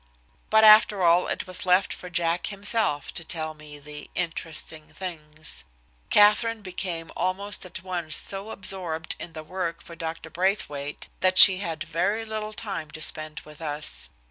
[0.49, 5.63] But, after all, it was left for Jack himself to tell me the "interesting things."
[6.09, 10.31] Katherine became almost at once so absorbed in the work for Dr.
[10.31, 14.09] Braithwaite that she had very little time to spend with us.